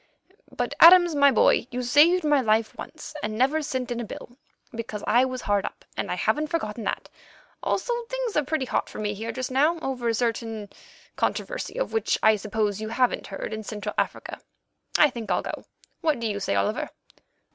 [0.51, 4.35] But, Adams, my boy, you saved my life once, and never sent in a bill,
[4.73, 7.07] because I was hard up, and I haven't forgotten that.
[7.61, 10.69] Also things are pretty hot for me here just now over a certain
[11.17, 14.39] controversy of which I suppose you haven't heard in Central Africa.
[14.97, 15.65] I think I'll go.
[16.01, 16.89] What do you say, Oliver?"